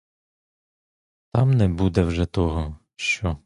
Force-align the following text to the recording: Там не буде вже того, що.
Там 1.33 1.51
не 1.53 1.67
буде 1.67 2.03
вже 2.03 2.25
того, 2.25 2.77
що. 2.95 3.37